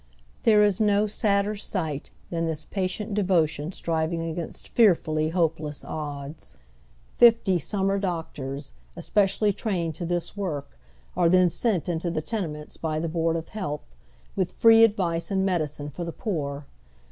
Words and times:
There 0.45 0.63
is 0.63 0.81
no 0.81 1.05
sadder 1.05 1.55
sight 1.55 2.09
than 2.31 2.47
this 2.47 2.65
patient 2.65 3.13
devo 3.13 3.47
tion 3.47 3.69
strivingagainst 3.69 4.71
feai 4.73 4.97
fully 4.97 5.29
hopeless 5.29 5.85
odds. 5.85 6.57
Fifty" 7.17 7.59
sum 7.59 7.85
mer 7.85 7.99
doctors," 7.99 8.73
especially 8.95 9.53
trained 9.53 9.93
to 9.93 10.05
this 10.07 10.35
work, 10.35 10.75
are 11.15 11.29
then 11.29 11.51
sent 11.51 11.87
into 11.87 12.09
the 12.09 12.23
tenements 12.23 12.77
by 12.77 12.97
the 12.99 13.09
Board 13.09 13.35
of 13.35 13.49
Health, 13.49 13.95
with 14.35 14.51
free 14.53 14.83
advice 14.83 15.29
and 15.29 15.45
medicine 15.45 15.91
for 15.91 16.03
the 16.03 16.11
poor. 16.11 16.65